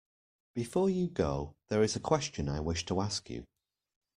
Before 0.55 0.89
you 0.89 1.07
go, 1.09 1.53
there 1.67 1.83
is 1.83 1.95
a 1.95 1.99
question 1.99 2.49
I 2.49 2.59
wish 2.59 2.87
to 2.87 2.99
ask 3.01 3.29
you. 3.29 3.45